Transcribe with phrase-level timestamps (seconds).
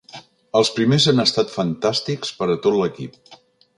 [0.59, 3.37] Els primers han estat fantàstics per a tot l’equip.